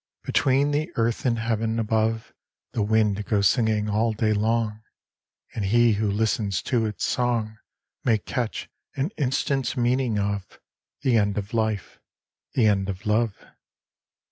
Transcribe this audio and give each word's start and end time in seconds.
Between 0.23 0.71
the 0.71 0.91
Earth 0.95 1.27
and 1.27 1.37
Heav'n, 1.37 1.77
above, 1.77 2.33
The 2.71 2.81
wind 2.81 3.23
goes 3.25 3.47
singing 3.47 3.87
all 3.87 4.13
day 4.13 4.33
long; 4.33 4.81
And 5.53 5.63
he 5.65 5.91
who 5.93 6.09
listens 6.09 6.63
to 6.63 6.87
its 6.87 7.03
song 7.05 7.59
May 8.03 8.17
catch 8.17 8.67
an 8.95 9.11
instant's 9.15 9.77
meaning 9.77 10.17
of 10.17 10.59
The 11.01 11.17
end 11.17 11.37
of 11.37 11.53
life, 11.53 11.99
the 12.55 12.65
end 12.65 12.89
of 12.89 13.05
love. 13.05 13.35